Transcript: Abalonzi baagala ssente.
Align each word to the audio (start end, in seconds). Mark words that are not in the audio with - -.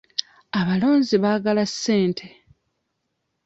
Abalonzi 0.59 1.15
baagala 1.23 1.65
ssente. 1.73 2.27